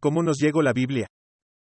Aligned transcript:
¿cómo 0.00 0.22
nos 0.22 0.38
llegó 0.38 0.62
la 0.62 0.72
Biblia? 0.72 1.06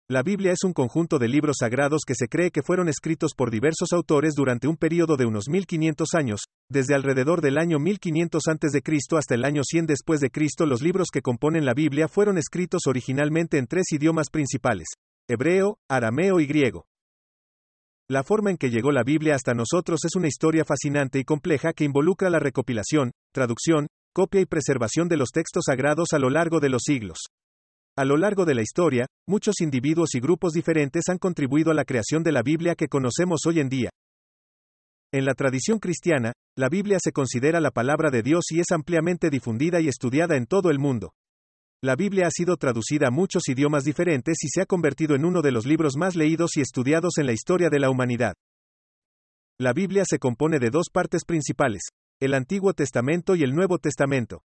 La 0.09 0.23
Biblia 0.23 0.51
es 0.51 0.65
un 0.65 0.73
conjunto 0.73 1.19
de 1.19 1.29
libros 1.29 1.59
sagrados 1.61 2.03
que 2.05 2.17
se 2.17 2.27
cree 2.27 2.51
que 2.51 2.63
fueron 2.63 2.89
escritos 2.89 3.33
por 3.37 3.51
diversos 3.51 3.93
autores 3.93 4.35
durante 4.35 4.67
un 4.67 4.77
período 4.77 5.17
de 5.17 5.25
unos 5.25 5.49
1500 5.49 6.15
años, 6.15 6.41
desde 6.69 6.97
alrededor 6.97 7.43
del 7.43 7.59
año 7.59 7.79
1500 7.79 8.43
a.C. 8.49 8.83
hasta 9.17 9.35
el 9.37 9.45
año 9.45 9.63
100 9.65 9.87
después 9.87 10.19
de 10.21 10.31
Cristo. 10.31 10.67
Los 10.67 10.83
libros 10.83 11.11
que 11.13 11.23
componen 11.23 11.65
la 11.65 11.75
Biblia 11.75 12.09
fueron 12.09 12.39
escritos 12.39 12.83
originalmente 12.89 13.59
en 13.59 13.69
tres 13.69 13.85
idiomas 13.93 14.31
principales: 14.31 14.89
hebreo, 15.29 15.79
arameo 15.89 16.41
y 16.41 16.47
griego. 16.47 16.87
La 18.09 18.25
forma 18.25 18.51
en 18.51 18.57
que 18.57 18.71
llegó 18.71 18.91
la 18.91 19.05
Biblia 19.05 19.37
hasta 19.37 19.55
nosotros 19.55 20.01
es 20.05 20.17
una 20.17 20.27
historia 20.27 20.65
fascinante 20.65 21.21
y 21.21 21.25
compleja 21.25 21.73
que 21.73 21.85
involucra 21.85 22.31
la 22.31 22.41
recopilación, 22.41 23.13
traducción, 23.33 23.87
copia 24.13 24.41
y 24.41 24.47
preservación 24.47 25.07
de 25.07 25.19
los 25.19 25.31
textos 25.31 25.67
sagrados 25.67 26.09
a 26.15 26.19
lo 26.19 26.31
largo 26.31 26.59
de 26.59 26.71
los 26.71 26.83
siglos. 26.85 27.19
A 28.01 28.05
lo 28.07 28.17
largo 28.17 28.47
de 28.47 28.55
la 28.55 28.63
historia, 28.63 29.05
muchos 29.29 29.61
individuos 29.61 30.15
y 30.15 30.21
grupos 30.21 30.55
diferentes 30.55 31.11
han 31.11 31.19
contribuido 31.19 31.71
a 31.71 31.75
la 31.75 31.85
creación 31.85 32.23
de 32.23 32.33
la 32.33 32.41
Biblia 32.41 32.75
que 32.75 32.89
conocemos 32.89 33.41
hoy 33.47 33.61
en 33.61 33.69
día. 33.69 33.91
En 35.13 35.27
la 35.27 35.35
tradición 35.35 35.79
cristiana, 35.79 36.33
la 36.57 36.71
Biblia 36.71 36.97
se 36.99 37.13
considera 37.13 37.61
la 37.61 37.71
palabra 37.71 38.09
de 38.09 38.23
Dios 38.23 38.47
y 38.53 38.61
es 38.61 38.71
ampliamente 38.71 39.29
difundida 39.29 39.83
y 39.83 39.89
estudiada 39.89 40.39
en 40.39 40.47
todo 40.47 40.71
el 40.71 40.79
mundo. 40.79 41.13
La 41.83 41.95
Biblia 41.95 42.29
ha 42.29 42.31
sido 42.31 42.57
traducida 42.57 43.09
a 43.09 43.11
muchos 43.11 43.47
idiomas 43.51 43.85
diferentes 43.85 44.39
y 44.45 44.49
se 44.49 44.63
ha 44.63 44.65
convertido 44.65 45.15
en 45.15 45.27
uno 45.27 45.43
de 45.43 45.53
los 45.53 45.67
libros 45.67 45.99
más 45.99 46.17
leídos 46.17 46.57
y 46.57 46.63
estudiados 46.63 47.19
en 47.19 47.27
la 47.27 47.33
historia 47.33 47.69
de 47.69 47.81
la 47.81 47.91
humanidad. 47.91 48.33
La 49.59 49.75
Biblia 49.75 50.05
se 50.09 50.19
compone 50.19 50.59
de 50.59 50.71
dos 50.71 50.87
partes 50.91 51.27
principales, 51.27 51.83
el 52.19 52.33
Antiguo 52.33 52.73
Testamento 52.73 53.37
y 53.37 53.43
el 53.43 53.55
Nuevo 53.55 53.77
Testamento. 53.77 54.41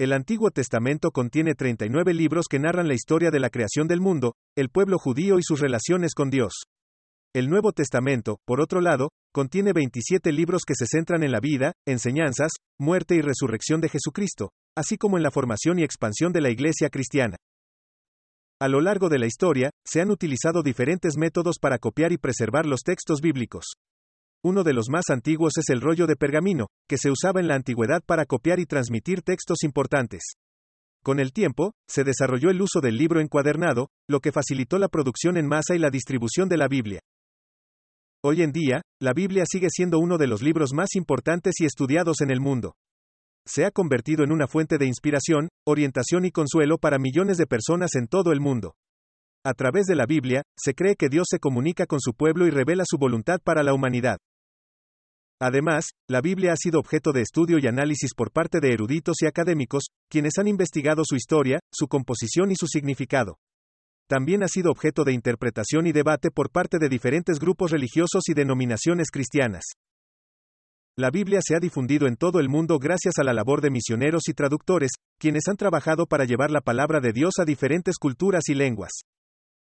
El 0.00 0.12
Antiguo 0.12 0.52
Testamento 0.52 1.10
contiene 1.10 1.56
39 1.56 2.14
libros 2.14 2.46
que 2.48 2.60
narran 2.60 2.86
la 2.86 2.94
historia 2.94 3.32
de 3.32 3.40
la 3.40 3.50
creación 3.50 3.88
del 3.88 4.00
mundo, 4.00 4.36
el 4.56 4.68
pueblo 4.68 4.96
judío 4.96 5.40
y 5.40 5.42
sus 5.42 5.58
relaciones 5.58 6.14
con 6.14 6.30
Dios. 6.30 6.52
El 7.34 7.50
Nuevo 7.50 7.72
Testamento, 7.72 8.38
por 8.46 8.60
otro 8.60 8.80
lado, 8.80 9.10
contiene 9.34 9.72
27 9.72 10.30
libros 10.30 10.62
que 10.64 10.74
se 10.76 10.86
centran 10.86 11.24
en 11.24 11.32
la 11.32 11.40
vida, 11.40 11.72
enseñanzas, 11.84 12.52
muerte 12.78 13.16
y 13.16 13.22
resurrección 13.22 13.80
de 13.80 13.88
Jesucristo, 13.88 14.50
así 14.76 14.98
como 14.98 15.16
en 15.16 15.24
la 15.24 15.32
formación 15.32 15.80
y 15.80 15.82
expansión 15.82 16.32
de 16.32 16.42
la 16.42 16.50
Iglesia 16.50 16.90
cristiana. 16.90 17.36
A 18.60 18.68
lo 18.68 18.80
largo 18.80 19.08
de 19.08 19.18
la 19.18 19.26
historia, 19.26 19.70
se 19.84 20.00
han 20.00 20.12
utilizado 20.12 20.62
diferentes 20.62 21.16
métodos 21.16 21.56
para 21.60 21.78
copiar 21.78 22.12
y 22.12 22.18
preservar 22.18 22.66
los 22.66 22.82
textos 22.82 23.20
bíblicos. 23.20 23.72
Uno 24.44 24.62
de 24.62 24.72
los 24.72 24.88
más 24.88 25.10
antiguos 25.10 25.58
es 25.58 25.68
el 25.68 25.80
rollo 25.80 26.06
de 26.06 26.16
pergamino, 26.16 26.68
que 26.88 26.96
se 26.98 27.10
usaba 27.10 27.40
en 27.40 27.48
la 27.48 27.54
antigüedad 27.54 28.02
para 28.06 28.24
copiar 28.24 28.60
y 28.60 28.66
transmitir 28.66 29.22
textos 29.22 29.62
importantes. 29.62 30.22
Con 31.02 31.20
el 31.20 31.32
tiempo, 31.32 31.72
se 31.88 32.04
desarrolló 32.04 32.50
el 32.50 32.62
uso 32.62 32.80
del 32.80 32.96
libro 32.96 33.20
encuadernado, 33.20 33.88
lo 34.08 34.20
que 34.20 34.32
facilitó 34.32 34.78
la 34.78 34.88
producción 34.88 35.36
en 35.36 35.46
masa 35.46 35.74
y 35.74 35.78
la 35.78 35.90
distribución 35.90 36.48
de 36.48 36.56
la 36.56 36.68
Biblia. 36.68 37.00
Hoy 38.22 38.42
en 38.42 38.52
día, 38.52 38.82
la 39.00 39.12
Biblia 39.12 39.44
sigue 39.46 39.68
siendo 39.70 39.98
uno 39.98 40.18
de 40.18 40.26
los 40.26 40.42
libros 40.42 40.70
más 40.72 40.94
importantes 40.94 41.54
y 41.60 41.64
estudiados 41.64 42.20
en 42.20 42.30
el 42.30 42.40
mundo 42.40 42.74
se 43.48 43.64
ha 43.64 43.70
convertido 43.70 44.24
en 44.24 44.30
una 44.30 44.46
fuente 44.46 44.76
de 44.78 44.86
inspiración, 44.86 45.48
orientación 45.66 46.26
y 46.26 46.30
consuelo 46.30 46.76
para 46.78 46.98
millones 46.98 47.38
de 47.38 47.46
personas 47.46 47.94
en 47.94 48.06
todo 48.06 48.32
el 48.32 48.40
mundo. 48.40 48.74
A 49.44 49.54
través 49.54 49.86
de 49.86 49.94
la 49.94 50.06
Biblia, 50.06 50.42
se 50.56 50.74
cree 50.74 50.96
que 50.96 51.08
Dios 51.08 51.26
se 51.30 51.38
comunica 51.38 51.86
con 51.86 52.00
su 52.00 52.12
pueblo 52.12 52.46
y 52.46 52.50
revela 52.50 52.84
su 52.86 52.98
voluntad 52.98 53.38
para 53.42 53.62
la 53.62 53.72
humanidad. 53.72 54.18
Además, 55.40 55.90
la 56.08 56.20
Biblia 56.20 56.52
ha 56.52 56.56
sido 56.56 56.80
objeto 56.80 57.12
de 57.12 57.22
estudio 57.22 57.58
y 57.60 57.68
análisis 57.68 58.12
por 58.14 58.32
parte 58.32 58.58
de 58.60 58.72
eruditos 58.72 59.22
y 59.22 59.26
académicos, 59.26 59.84
quienes 60.10 60.36
han 60.38 60.48
investigado 60.48 61.02
su 61.04 61.14
historia, 61.14 61.60
su 61.72 61.86
composición 61.86 62.50
y 62.50 62.56
su 62.56 62.66
significado. 62.66 63.36
También 64.08 64.42
ha 64.42 64.48
sido 64.48 64.72
objeto 64.72 65.04
de 65.04 65.12
interpretación 65.12 65.86
y 65.86 65.92
debate 65.92 66.30
por 66.32 66.50
parte 66.50 66.78
de 66.78 66.88
diferentes 66.88 67.38
grupos 67.38 67.70
religiosos 67.70 68.24
y 68.28 68.34
denominaciones 68.34 69.10
cristianas. 69.12 69.62
La 70.96 71.10
Biblia 71.10 71.38
se 71.40 71.54
ha 71.54 71.60
difundido 71.60 72.08
en 72.08 72.16
todo 72.16 72.40
el 72.40 72.48
mundo 72.48 72.78
gracias 72.78 73.18
a 73.18 73.22
la 73.22 73.32
labor 73.32 73.60
de 73.60 73.70
misioneros 73.70 74.22
y 74.28 74.32
traductores, 74.32 74.90
quienes 75.20 75.46
han 75.46 75.56
trabajado 75.56 76.06
para 76.06 76.24
llevar 76.24 76.50
la 76.50 76.60
palabra 76.60 76.98
de 76.98 77.12
Dios 77.12 77.34
a 77.38 77.44
diferentes 77.44 77.98
culturas 77.98 78.48
y 78.48 78.54
lenguas. 78.54 78.90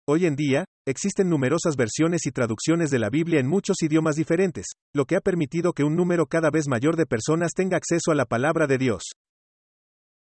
Hoy 0.06 0.26
en 0.26 0.37
día, 0.37 0.66
existen 0.87 1.31
numerosas 1.31 1.76
versiones 1.76 2.26
y 2.26 2.31
traducciones 2.31 2.91
de 2.91 2.98
la 2.98 3.09
Biblia 3.09 3.41
en 3.41 3.47
muchos 3.47 3.76
idiomas 3.82 4.16
diferentes, 4.16 4.66
lo 4.94 5.06
que 5.06 5.16
ha 5.16 5.20
permitido 5.20 5.72
que 5.72 5.82
un 5.82 5.97
número 5.97 6.26
cada 6.26 6.50
vez 6.50 6.69
mayor 6.69 6.97
de 6.97 7.06
personas 7.06 7.53
tenga 7.54 7.78
acceso 7.78 8.12
a 8.12 8.14
la 8.14 8.26
palabra 8.26 8.66
de 8.66 8.76
Dios. 8.76 9.03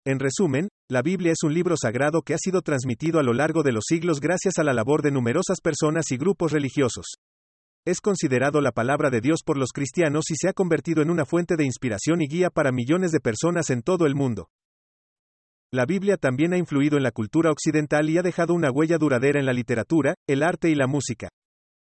En 0.05 0.19
resumen, 0.19 0.67
la 0.91 1.01
Biblia 1.01 1.31
es 1.31 1.41
un 1.43 1.55
libro 1.55 1.75
sagrado 1.75 2.21
que 2.21 2.35
ha 2.35 2.37
sido 2.37 2.61
transmitido 2.61 3.19
a 3.19 3.23
lo 3.23 3.33
largo 3.33 3.63
de 3.63 3.71
los 3.71 3.85
siglos 3.87 4.19
gracias 4.19 4.59
a 4.59 4.63
la 4.63 4.73
labor 4.73 5.01
de 5.01 5.09
numerosas 5.09 5.59
personas 5.59 6.11
y 6.11 6.17
grupos 6.17 6.51
religiosos. 6.51 7.15
Es 7.83 7.99
considerado 7.99 8.61
la 8.61 8.73
palabra 8.73 9.09
de 9.09 9.21
Dios 9.21 9.39
por 9.43 9.57
los 9.57 9.71
cristianos 9.71 10.29
y 10.29 10.35
se 10.35 10.49
ha 10.49 10.53
convertido 10.53 11.01
en 11.01 11.09
una 11.09 11.25
fuente 11.25 11.55
de 11.55 11.65
inspiración 11.65 12.21
y 12.21 12.27
guía 12.27 12.51
para 12.51 12.71
millones 12.71 13.11
de 13.11 13.21
personas 13.21 13.71
en 13.71 13.81
todo 13.81 14.05
el 14.05 14.13
mundo. 14.13 14.49
La 15.73 15.87
Biblia 15.87 16.17
también 16.17 16.53
ha 16.53 16.57
influido 16.59 16.97
en 16.97 17.03
la 17.03 17.09
cultura 17.09 17.49
occidental 17.49 18.07
y 18.07 18.19
ha 18.19 18.21
dejado 18.21 18.53
una 18.53 18.69
huella 18.69 18.99
duradera 18.99 19.39
en 19.39 19.47
la 19.47 19.53
literatura, 19.53 20.13
el 20.29 20.43
arte 20.43 20.69
y 20.69 20.75
la 20.75 20.85
música. 20.85 21.29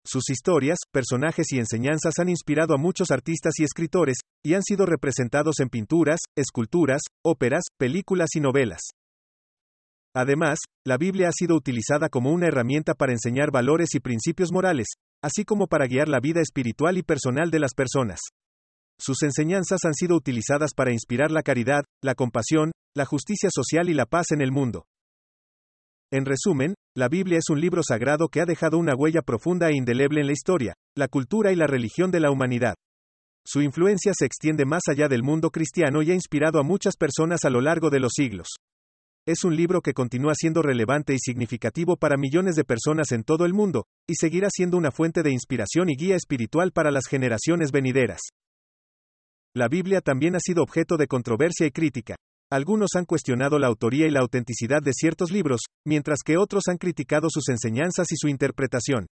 Sus 0.05 0.29
historias, 0.29 0.79
personajes 0.91 1.45
y 1.53 1.59
enseñanzas 1.59 2.19
han 2.19 2.27
inspirado 2.27 2.73
a 2.73 2.77
muchos 2.77 3.09
artistas 3.09 3.53
y 3.57 3.63
escritores, 3.63 4.17
y 4.43 4.55
han 4.55 4.63
sido 4.63 4.85
representados 4.85 5.61
en 5.61 5.69
pinturas, 5.69 6.19
esculturas, 6.35 7.03
óperas, 7.23 7.63
películas 7.77 8.27
y 8.35 8.41
novelas. 8.41 8.81
Además, 10.13 10.59
la 10.85 10.97
Biblia 10.97 11.29
ha 11.29 11.31
sido 11.31 11.55
utilizada 11.55 12.09
como 12.09 12.31
una 12.33 12.47
herramienta 12.47 12.95
para 12.95 13.13
enseñar 13.13 13.49
valores 13.49 13.95
y 13.95 14.01
principios 14.01 14.51
morales, 14.51 14.87
así 15.23 15.45
como 15.45 15.67
para 15.67 15.87
guiar 15.87 16.09
la 16.09 16.19
vida 16.19 16.41
espiritual 16.41 16.97
y 16.97 17.03
personal 17.03 17.49
de 17.49 17.59
las 17.59 17.73
personas. 17.73 18.19
Sus 18.99 19.23
enseñanzas 19.23 19.79
han 19.85 19.93
sido 19.93 20.15
utilizadas 20.15 20.73
para 20.75 20.91
inspirar 20.91 21.31
la 21.31 21.41
caridad, 21.41 21.83
la 22.03 22.15
compasión, 22.15 22.71
la 22.95 23.05
justicia 23.05 23.49
social 23.51 23.89
y 23.89 23.93
la 23.93 24.05
paz 24.05 24.31
en 24.31 24.41
el 24.41 24.51
mundo. 24.51 24.85
En 26.11 26.25
resumen, 26.25 26.73
la 26.97 27.07
Biblia 27.07 27.37
es 27.37 27.49
un 27.49 27.61
libro 27.61 27.81
sagrado 27.81 28.27
que 28.27 28.41
ha 28.41 28.45
dejado 28.45 28.77
una 28.77 28.95
huella 28.95 29.21
profunda 29.21 29.69
e 29.69 29.75
indeleble 29.75 30.21
en 30.21 30.27
la 30.27 30.33
historia, 30.33 30.73
la 30.97 31.07
cultura 31.07 31.51
y 31.53 31.55
la 31.55 31.67
religión 31.67 32.11
de 32.11 32.19
la 32.19 32.31
humanidad. 32.31 32.75
Su 33.45 33.61
influencia 33.61 34.11
se 34.13 34.25
extiende 34.25 34.65
más 34.65 34.81
allá 34.89 35.07
del 35.07 35.23
mundo 35.23 35.49
cristiano 35.49 36.01
y 36.01 36.11
ha 36.11 36.15
inspirado 36.15 36.59
a 36.59 36.63
muchas 36.63 36.97
personas 36.97 37.45
a 37.45 37.49
lo 37.49 37.61
largo 37.61 37.89
de 37.89 37.99
los 37.99 38.11
siglos. 38.15 38.47
Es 39.25 39.43
un 39.43 39.55
libro 39.55 39.81
que 39.81 39.93
continúa 39.93 40.33
siendo 40.35 40.61
relevante 40.61 41.13
y 41.13 41.19
significativo 41.19 41.95
para 41.95 42.17
millones 42.17 42.55
de 42.55 42.65
personas 42.65 43.11
en 43.11 43.23
todo 43.23 43.45
el 43.45 43.53
mundo, 43.53 43.85
y 44.07 44.15
seguirá 44.15 44.49
siendo 44.51 44.75
una 44.75 44.91
fuente 44.91 45.23
de 45.23 45.31
inspiración 45.31 45.89
y 45.89 45.95
guía 45.95 46.15
espiritual 46.15 46.71
para 46.71 46.91
las 46.91 47.05
generaciones 47.07 47.71
venideras. 47.71 48.19
La 49.55 49.67
Biblia 49.67 50.01
también 50.01 50.35
ha 50.35 50.39
sido 50.39 50.61
objeto 50.61 50.95
de 50.95 51.07
controversia 51.07 51.65
y 51.65 51.71
crítica. 51.71 52.15
Algunos 52.51 52.91
han 52.95 53.05
cuestionado 53.05 53.57
la 53.57 53.67
autoría 53.67 54.07
y 54.07 54.11
la 54.11 54.21
autenticidad 54.21 54.81
de 54.81 54.93
ciertos 54.93 55.31
libros, 55.31 55.61
mientras 55.85 56.19
que 56.23 56.37
otros 56.37 56.63
han 56.67 56.77
criticado 56.77 57.29
sus 57.29 57.49
enseñanzas 57.49 58.11
y 58.11 58.15
su 58.15 58.27
interpretación. 58.27 59.07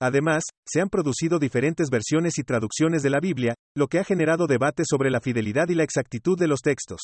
Además, 0.00 0.42
se 0.66 0.80
han 0.80 0.88
producido 0.88 1.38
diferentes 1.38 1.88
versiones 1.88 2.38
y 2.38 2.42
traducciones 2.42 3.02
de 3.02 3.10
la 3.10 3.20
Biblia, 3.20 3.54
lo 3.76 3.88
que 3.88 3.98
ha 3.98 4.04
generado 4.04 4.46
debate 4.46 4.82
sobre 4.84 5.10
la 5.10 5.20
fidelidad 5.20 5.68
y 5.68 5.74
la 5.74 5.84
exactitud 5.84 6.38
de 6.38 6.48
los 6.48 6.60
textos. 6.60 7.00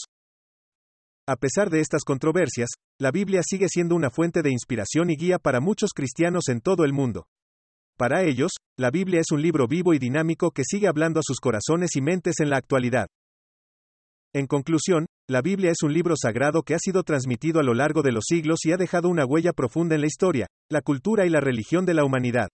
A 1.27 1.37
pesar 1.37 1.71
de 1.71 1.81
estas 1.81 2.05
controversias, 2.05 2.71
la 2.99 3.11
Biblia 3.11 3.43
sigue 3.45 3.69
siendo 3.69 3.95
una 3.95 4.11
fuente 4.11 4.43
de 4.43 4.51
inspiración 4.51 5.11
y 5.11 5.17
guía 5.17 5.39
para 5.39 5.61
muchos 5.61 5.91
cristianos 5.95 6.49
en 6.49 6.61
todo 6.61 6.85
el 6.85 6.93
mundo. 6.93 7.27
Para 7.99 8.23
ellos, 8.23 8.53
la 8.79 8.93
Biblia 8.93 9.19
es 9.19 9.33
un 9.33 9.43
libro 9.43 9.67
vivo 9.67 9.93
y 9.93 9.99
dinámico 9.99 10.53
que 10.53 10.63
sigue 10.65 10.87
hablando 10.87 11.19
a 11.19 11.25
sus 11.25 11.41
corazones 11.41 11.97
y 11.97 12.01
mentes 12.01 12.39
en 12.39 12.49
la 12.49 12.57
actualidad. 12.57 13.09
En 14.33 14.47
conclusión, 14.47 15.07
la 15.29 15.43
Biblia 15.43 15.73
es 15.73 15.83
un 15.83 15.93
libro 15.93 16.15
sagrado 16.17 16.63
que 16.63 16.75
ha 16.75 16.79
sido 16.79 17.03
transmitido 17.03 17.59
a 17.59 17.65
lo 17.65 17.75
largo 17.75 18.03
de 18.03 18.13
los 18.13 18.25
siglos 18.29 18.61
y 18.65 18.73
ha 18.73 18.77
dejado 18.77 19.09
una 19.09 19.27
huella 19.27 19.53
profunda 19.53 19.97
en 19.97 20.03
la 20.03 20.07
historia, 20.07 20.47
la 20.71 20.81
cultura 20.81 21.27
y 21.27 21.31
la 21.31 21.41
religión 21.41 21.87
de 21.87 21.95
la 21.95 22.05
humanidad. 22.05 22.49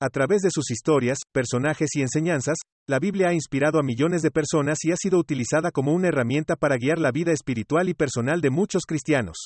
A 0.00 0.08
través 0.08 0.40
de 0.40 0.50
sus 0.50 0.70
historias, 0.70 1.18
personajes 1.30 1.90
y 1.94 2.00
enseñanzas, 2.00 2.56
la 2.88 2.98
Biblia 2.98 3.28
ha 3.28 3.34
inspirado 3.34 3.78
a 3.78 3.82
millones 3.82 4.22
de 4.22 4.30
personas 4.30 4.78
y 4.84 4.92
ha 4.92 4.96
sido 4.96 5.18
utilizada 5.18 5.72
como 5.72 5.92
una 5.92 6.08
herramienta 6.08 6.56
para 6.56 6.78
guiar 6.78 6.98
la 6.98 7.10
vida 7.10 7.32
espiritual 7.32 7.90
y 7.90 7.94
personal 7.94 8.40
de 8.40 8.48
muchos 8.48 8.84
cristianos. 8.86 9.36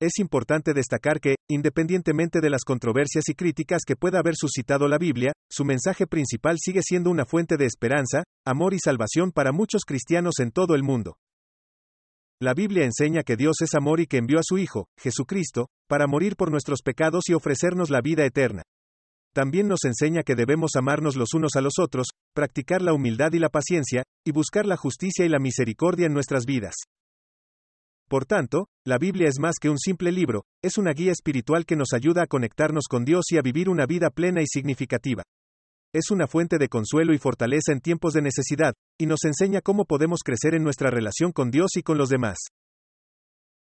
Es 0.00 0.20
importante 0.20 0.74
destacar 0.74 1.18
que, 1.18 1.34
independientemente 1.50 2.40
de 2.40 2.50
las 2.50 2.62
controversias 2.62 3.28
y 3.28 3.34
críticas 3.34 3.82
que 3.84 3.96
pueda 3.96 4.20
haber 4.20 4.36
suscitado 4.36 4.86
la 4.86 4.96
Biblia, 4.96 5.32
su 5.50 5.64
mensaje 5.64 6.06
principal 6.06 6.56
sigue 6.60 6.82
siendo 6.84 7.10
una 7.10 7.24
fuente 7.24 7.56
de 7.56 7.66
esperanza, 7.66 8.22
amor 8.46 8.74
y 8.74 8.78
salvación 8.78 9.32
para 9.32 9.50
muchos 9.50 9.82
cristianos 9.84 10.38
en 10.38 10.52
todo 10.52 10.76
el 10.76 10.84
mundo. 10.84 11.16
La 12.40 12.54
Biblia 12.54 12.84
enseña 12.84 13.24
que 13.24 13.34
Dios 13.36 13.56
es 13.60 13.74
amor 13.74 13.98
y 13.98 14.06
que 14.06 14.18
envió 14.18 14.38
a 14.38 14.44
su 14.44 14.58
Hijo, 14.58 14.86
Jesucristo, 14.96 15.66
para 15.88 16.06
morir 16.06 16.36
por 16.36 16.52
nuestros 16.52 16.82
pecados 16.82 17.24
y 17.28 17.34
ofrecernos 17.34 17.90
la 17.90 18.00
vida 18.00 18.24
eterna. 18.24 18.62
También 19.34 19.66
nos 19.66 19.84
enseña 19.84 20.22
que 20.22 20.36
debemos 20.36 20.76
amarnos 20.76 21.16
los 21.16 21.34
unos 21.34 21.56
a 21.56 21.60
los 21.60 21.74
otros, 21.80 22.06
practicar 22.34 22.82
la 22.82 22.92
humildad 22.92 23.32
y 23.32 23.40
la 23.40 23.48
paciencia, 23.48 24.04
y 24.24 24.30
buscar 24.30 24.64
la 24.64 24.76
justicia 24.76 25.24
y 25.24 25.28
la 25.28 25.40
misericordia 25.40 26.06
en 26.06 26.14
nuestras 26.14 26.44
vidas. 26.44 26.74
Por 28.08 28.24
tanto, 28.24 28.68
la 28.86 28.96
Biblia 28.96 29.28
es 29.28 29.38
más 29.38 29.56
que 29.60 29.68
un 29.68 29.78
simple 29.78 30.12
libro, 30.12 30.44
es 30.62 30.78
una 30.78 30.92
guía 30.92 31.12
espiritual 31.12 31.66
que 31.66 31.76
nos 31.76 31.92
ayuda 31.92 32.22
a 32.22 32.26
conectarnos 32.26 32.84
con 32.88 33.04
Dios 33.04 33.26
y 33.30 33.36
a 33.36 33.42
vivir 33.42 33.68
una 33.68 33.84
vida 33.84 34.08
plena 34.08 34.40
y 34.40 34.46
significativa. 34.46 35.22
Es 35.94 36.10
una 36.10 36.26
fuente 36.26 36.56
de 36.56 36.68
consuelo 36.68 37.12
y 37.12 37.18
fortaleza 37.18 37.72
en 37.72 37.80
tiempos 37.80 38.14
de 38.14 38.22
necesidad, 38.22 38.72
y 38.98 39.04
nos 39.06 39.24
enseña 39.24 39.60
cómo 39.60 39.84
podemos 39.84 40.20
crecer 40.24 40.54
en 40.54 40.62
nuestra 40.62 40.90
relación 40.90 41.32
con 41.32 41.50
Dios 41.50 41.72
y 41.76 41.82
con 41.82 41.98
los 41.98 42.08
demás. 42.08 42.38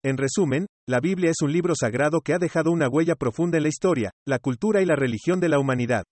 En 0.04 0.18
resumen, 0.18 0.66
la 0.88 1.00
Biblia 1.00 1.30
es 1.30 1.42
un 1.44 1.52
libro 1.52 1.76
sagrado 1.80 2.22
que 2.22 2.34
ha 2.34 2.40
dejado 2.40 2.72
una 2.72 2.90
huella 2.90 3.14
profunda 3.14 3.58
en 3.58 3.64
la 3.64 3.70
historia, 3.70 4.10
la 4.26 4.40
cultura 4.40 4.82
y 4.82 4.86
la 4.86 4.96
religión 4.96 5.40
de 5.40 5.50
la 5.50 5.60
humanidad. 5.60 6.04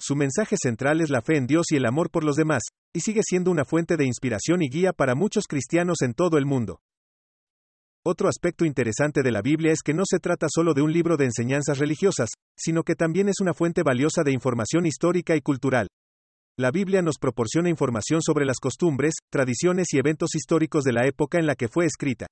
Su 0.00 0.14
mensaje 0.14 0.56
central 0.56 1.00
es 1.00 1.10
la 1.10 1.22
fe 1.22 1.36
en 1.36 1.48
Dios 1.48 1.66
y 1.70 1.76
el 1.76 1.86
amor 1.86 2.10
por 2.10 2.22
los 2.22 2.36
demás, 2.36 2.62
y 2.94 3.00
sigue 3.00 3.22
siendo 3.24 3.50
una 3.50 3.64
fuente 3.64 3.96
de 3.96 4.04
inspiración 4.04 4.62
y 4.62 4.68
guía 4.68 4.92
para 4.92 5.16
muchos 5.16 5.46
cristianos 5.48 6.02
en 6.02 6.14
todo 6.14 6.38
el 6.38 6.46
mundo. 6.46 6.78
Otro 8.08 8.28
aspecto 8.28 8.64
interesante 8.64 9.24
de 9.24 9.32
la 9.32 9.42
Biblia 9.42 9.72
es 9.72 9.80
que 9.84 9.92
no 9.92 10.04
se 10.08 10.20
trata 10.20 10.46
solo 10.48 10.74
de 10.74 10.80
un 10.80 10.92
libro 10.92 11.16
de 11.16 11.24
enseñanzas 11.24 11.78
religiosas, 11.78 12.28
sino 12.56 12.84
que 12.84 12.94
también 12.94 13.28
es 13.28 13.40
una 13.40 13.52
fuente 13.52 13.82
valiosa 13.82 14.22
de 14.22 14.30
información 14.30 14.86
histórica 14.86 15.34
y 15.34 15.40
cultural. 15.40 15.88
La 16.56 16.70
Biblia 16.70 17.02
nos 17.02 17.18
proporciona 17.18 17.68
información 17.68 18.22
sobre 18.22 18.44
las 18.44 18.60
costumbres, 18.60 19.14
tradiciones 19.28 19.88
y 19.92 19.98
eventos 19.98 20.36
históricos 20.36 20.84
de 20.84 20.92
la 20.92 21.04
época 21.08 21.40
en 21.40 21.46
la 21.46 21.56
que 21.56 21.66
fue 21.66 21.84
escrita. 21.84 22.28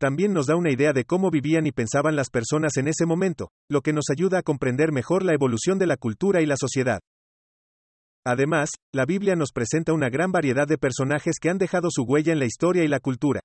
También 0.00 0.32
nos 0.32 0.46
da 0.46 0.56
una 0.56 0.72
idea 0.72 0.92
de 0.92 1.04
cómo 1.04 1.30
vivían 1.30 1.68
y 1.68 1.70
pensaban 1.70 2.16
las 2.16 2.28
personas 2.28 2.76
en 2.76 2.88
ese 2.88 3.06
momento, 3.06 3.50
lo 3.70 3.82
que 3.82 3.92
nos 3.92 4.06
ayuda 4.10 4.38
a 4.38 4.42
comprender 4.42 4.90
mejor 4.90 5.22
la 5.22 5.34
evolución 5.34 5.78
de 5.78 5.86
la 5.86 5.96
cultura 5.96 6.42
y 6.42 6.46
la 6.46 6.56
sociedad. 6.56 6.98
Además, 8.26 8.70
la 8.92 9.04
Biblia 9.04 9.36
nos 9.36 9.52
presenta 9.52 9.92
una 9.92 10.08
gran 10.08 10.32
variedad 10.32 10.66
de 10.66 10.78
personajes 10.78 11.36
que 11.40 11.48
han 11.48 11.58
dejado 11.58 11.90
su 11.92 12.02
huella 12.02 12.32
en 12.32 12.40
la 12.40 12.46
historia 12.46 12.82
y 12.82 12.88
la 12.88 12.98
cultura. 12.98 13.40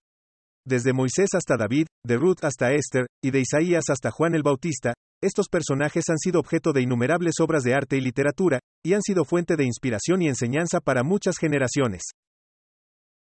Desde 0.68 0.94
Moisés 0.94 1.30
hasta 1.34 1.58
David, 1.58 1.88
de 2.06 2.18
Ruth 2.18 2.44
hasta 2.44 2.72
Esther, 2.72 3.08
y 3.24 3.32
de 3.32 3.40
Isaías 3.40 3.86
hasta 3.90 4.12
Juan 4.12 4.36
el 4.36 4.44
Bautista, 4.44 4.94
estos 5.24 5.48
personajes 5.50 6.06
han 6.10 6.18
sido 6.18 6.40
objeto 6.40 6.72
de 6.72 6.82
innumerables 6.82 7.36
obras 7.40 7.64
de 7.64 7.74
arte 7.74 7.98
y 7.98 8.02
literatura, 8.02 8.60
y 8.84 8.94
han 8.94 9.02
sido 9.02 9.26
fuente 9.26 9.56
de 9.56 9.66
inspiración 9.66 10.22
y 10.22 10.28
enseñanza 10.28 10.80
para 10.80 11.04
muchas 11.04 11.38
generaciones. 11.38 12.02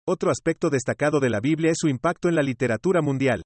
Otro 0.08 0.32
aspecto 0.32 0.72
destacado 0.72 1.20
de 1.20 1.30
la 1.30 1.40
Biblia 1.40 1.72
es 1.72 1.78
su 1.80 1.88
impacto 1.88 2.30
en 2.30 2.36
la 2.36 2.42
literatura 2.42 3.02
mundial. 3.02 3.44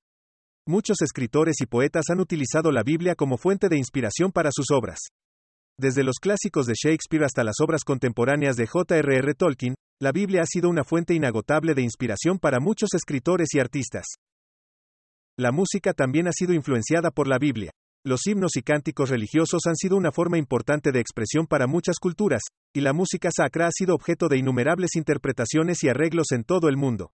Muchos 0.65 1.01
escritores 1.01 1.59
y 1.59 1.65
poetas 1.65 2.05
han 2.09 2.21
utilizado 2.21 2.71
la 2.71 2.83
Biblia 2.83 3.15
como 3.15 3.37
fuente 3.37 3.67
de 3.67 3.77
inspiración 3.77 4.31
para 4.31 4.49
sus 4.53 4.71
obras. 4.71 4.99
Desde 5.79 6.03
los 6.03 6.17
clásicos 6.21 6.67
de 6.67 6.73
Shakespeare 6.75 7.25
hasta 7.25 7.43
las 7.43 7.55
obras 7.59 7.83
contemporáneas 7.83 8.55
de 8.55 8.67
J.R.R. 8.67 9.33
Tolkien, 9.33 9.75
la 9.99 10.11
Biblia 10.11 10.41
ha 10.43 10.45
sido 10.45 10.69
una 10.69 10.83
fuente 10.83 11.15
inagotable 11.15 11.73
de 11.73 11.81
inspiración 11.81 12.37
para 12.37 12.59
muchos 12.59 12.93
escritores 12.93 13.49
y 13.53 13.59
artistas. 13.59 14.05
La 15.35 15.51
música 15.51 15.93
también 15.93 16.27
ha 16.27 16.31
sido 16.31 16.53
influenciada 16.53 17.09
por 17.09 17.27
la 17.27 17.39
Biblia. 17.39 17.71
Los 18.05 18.27
himnos 18.27 18.55
y 18.55 18.61
cánticos 18.61 19.09
religiosos 19.09 19.61
han 19.65 19.75
sido 19.75 19.95
una 19.95 20.11
forma 20.11 20.37
importante 20.37 20.91
de 20.91 20.99
expresión 20.99 21.47
para 21.47 21.67
muchas 21.67 21.97
culturas, 21.99 22.41
y 22.75 22.81
la 22.81 22.93
música 22.93 23.29
sacra 23.35 23.67
ha 23.67 23.71
sido 23.71 23.95
objeto 23.95 24.27
de 24.27 24.37
innumerables 24.37 24.95
interpretaciones 24.95 25.83
y 25.83 25.89
arreglos 25.89 26.27
en 26.33 26.43
todo 26.43 26.67
el 26.69 26.77
mundo. 26.77 27.11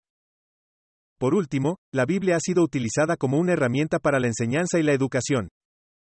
Por 1.18 1.34
último, 1.34 1.76
la 1.92 2.06
Biblia 2.06 2.36
ha 2.36 2.40
sido 2.40 2.62
utilizada 2.62 3.16
como 3.16 3.38
una 3.38 3.52
herramienta 3.52 3.98
para 3.98 4.20
la 4.20 4.28
enseñanza 4.28 4.78
y 4.78 4.82
la 4.82 4.92
educación. 4.92 5.48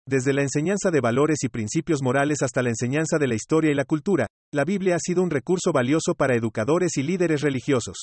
Desde 0.06 0.35
la 0.35 0.43
enseñanza 0.43 0.91
de 0.91 1.01
valores 1.01 1.39
y 1.45 1.49
principios 1.49 2.03
morales 2.03 2.43
hasta 2.43 2.62
la 2.62 2.69
enseñanza 2.69 3.17
de 3.19 3.27
la 3.27 3.35
historia 3.35 3.71
y 3.71 3.75
la 3.75 3.87
cultura, 3.87 4.27
la 4.53 4.65
Biblia 4.65 4.97
ha 4.97 4.99
sido 4.99 5.23
un 5.23 5.31
recurso 5.31 5.73
valioso 5.73 6.15
para 6.15 6.37
educadores 6.37 6.99
y 6.99 7.03
líderes 7.03 7.41
religiosos. 7.41 7.97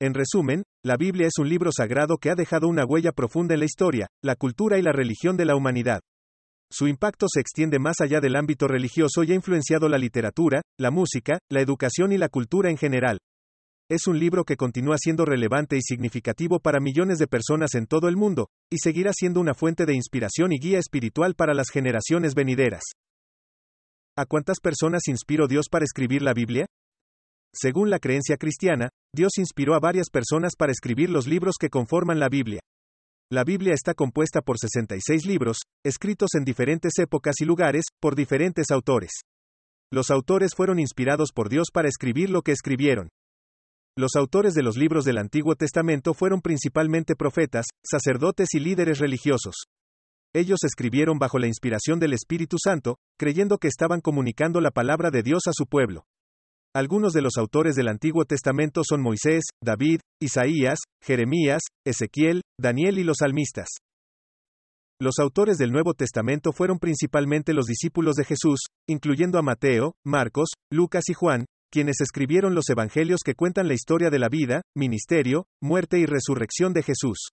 En 0.00 0.14
resumen, 0.14 0.62
la 0.82 0.96
Biblia 0.96 1.26
es 1.26 1.34
un 1.38 1.50
libro 1.50 1.70
sagrado 1.76 2.16
que 2.16 2.30
ha 2.30 2.34
dejado 2.34 2.68
una 2.68 2.86
huella 2.86 3.12
profunda 3.12 3.52
en 3.52 3.60
la 3.60 3.66
historia, 3.66 4.08
la 4.22 4.34
cultura 4.34 4.78
y 4.78 4.82
la 4.82 4.92
religión 4.92 5.36
de 5.36 5.44
la 5.44 5.56
humanidad. 5.56 6.00
Su 6.70 6.88
impacto 6.88 7.26
se 7.28 7.40
extiende 7.40 7.78
más 7.78 8.00
allá 8.00 8.20
del 8.20 8.34
ámbito 8.34 8.66
religioso 8.66 9.24
y 9.24 9.32
ha 9.32 9.34
influenciado 9.34 9.90
la 9.90 9.98
literatura, 9.98 10.62
la 10.78 10.90
música, 10.90 11.38
la 11.50 11.60
educación 11.60 12.12
y 12.12 12.18
la 12.18 12.30
cultura 12.30 12.70
en 12.70 12.78
general, 12.78 13.18
es 13.92 14.06
un 14.06 14.18
libro 14.18 14.44
que 14.44 14.56
continúa 14.56 14.96
siendo 14.98 15.26
relevante 15.26 15.76
y 15.76 15.82
significativo 15.82 16.60
para 16.60 16.80
millones 16.80 17.18
de 17.18 17.26
personas 17.26 17.74
en 17.74 17.86
todo 17.86 18.08
el 18.08 18.16
mundo, 18.16 18.48
y 18.70 18.78
seguirá 18.78 19.12
siendo 19.12 19.38
una 19.38 19.52
fuente 19.52 19.84
de 19.84 19.94
inspiración 19.94 20.50
y 20.50 20.58
guía 20.58 20.78
espiritual 20.78 21.34
para 21.34 21.52
las 21.52 21.68
generaciones 21.68 22.34
venideras. 22.34 22.82
¿A 24.16 24.24
cuántas 24.24 24.60
personas 24.60 25.08
inspiró 25.08 25.46
Dios 25.46 25.66
para 25.70 25.84
escribir 25.84 26.22
la 26.22 26.32
Biblia? 26.32 26.64
Según 27.54 27.90
la 27.90 27.98
creencia 27.98 28.38
cristiana, 28.38 28.88
Dios 29.14 29.32
inspiró 29.36 29.74
a 29.74 29.78
varias 29.78 30.08
personas 30.08 30.52
para 30.56 30.72
escribir 30.72 31.10
los 31.10 31.26
libros 31.26 31.56
que 31.60 31.68
conforman 31.68 32.18
la 32.18 32.30
Biblia. 32.30 32.60
La 33.30 33.44
Biblia 33.44 33.74
está 33.74 33.92
compuesta 33.92 34.40
por 34.40 34.56
66 34.58 35.26
libros, 35.26 35.58
escritos 35.84 36.30
en 36.34 36.44
diferentes 36.44 36.92
épocas 36.98 37.34
y 37.40 37.44
lugares, 37.44 37.84
por 38.00 38.16
diferentes 38.16 38.70
autores. 38.70 39.10
Los 39.92 40.10
autores 40.10 40.54
fueron 40.56 40.78
inspirados 40.78 41.28
por 41.34 41.50
Dios 41.50 41.68
para 41.70 41.88
escribir 41.88 42.30
lo 42.30 42.40
que 42.40 42.52
escribieron. 42.52 43.10
Los 43.94 44.16
autores 44.16 44.54
de 44.54 44.62
los 44.62 44.78
libros 44.78 45.04
del 45.04 45.18
Antiguo 45.18 45.54
Testamento 45.54 46.14
fueron 46.14 46.40
principalmente 46.40 47.14
profetas, 47.14 47.66
sacerdotes 47.84 48.54
y 48.54 48.60
líderes 48.60 48.98
religiosos. 48.98 49.54
Ellos 50.34 50.60
escribieron 50.64 51.18
bajo 51.18 51.38
la 51.38 51.46
inspiración 51.46 52.00
del 52.00 52.14
Espíritu 52.14 52.56
Santo, 52.58 52.96
creyendo 53.18 53.58
que 53.58 53.68
estaban 53.68 54.00
comunicando 54.00 54.62
la 54.62 54.70
palabra 54.70 55.10
de 55.10 55.22
Dios 55.22 55.42
a 55.46 55.52
su 55.52 55.66
pueblo. 55.66 56.06
Algunos 56.74 57.12
de 57.12 57.20
los 57.20 57.36
autores 57.36 57.74
del 57.74 57.88
Antiguo 57.88 58.24
Testamento 58.24 58.80
son 58.82 59.02
Moisés, 59.02 59.44
David, 59.62 60.00
Isaías, 60.22 60.78
Jeremías, 61.02 61.60
Ezequiel, 61.84 62.40
Daniel 62.58 62.98
y 62.98 63.04
los 63.04 63.18
salmistas. 63.18 63.68
Los 64.98 65.18
autores 65.18 65.58
del 65.58 65.70
Nuevo 65.70 65.92
Testamento 65.92 66.52
fueron 66.52 66.78
principalmente 66.78 67.52
los 67.52 67.66
discípulos 67.66 68.14
de 68.14 68.24
Jesús, 68.24 68.60
incluyendo 68.88 69.38
a 69.38 69.42
Mateo, 69.42 69.96
Marcos, 70.02 70.48
Lucas 70.70 71.10
y 71.10 71.12
Juan, 71.12 71.44
quienes 71.72 72.02
escribieron 72.02 72.54
los 72.54 72.68
evangelios 72.68 73.20
que 73.24 73.34
cuentan 73.34 73.66
la 73.66 73.72
historia 73.72 74.10
de 74.10 74.18
la 74.18 74.28
vida, 74.28 74.60
ministerio, 74.76 75.46
muerte 75.60 75.98
y 75.98 76.04
resurrección 76.04 76.74
de 76.74 76.82
Jesús. 76.82 77.30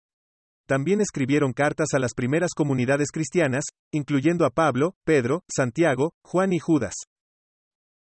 También 0.66 1.02
escribieron 1.02 1.52
cartas 1.52 1.90
a 1.94 2.00
las 2.00 2.14
primeras 2.14 2.52
comunidades 2.56 3.10
cristianas, 3.12 3.66
incluyendo 3.92 4.46
a 4.46 4.52
Pablo, 4.52 4.94
Pedro, 5.06 5.42
Santiago, 5.54 6.14
Juan 6.24 6.54
y 6.54 6.60
Judas. 6.60 6.94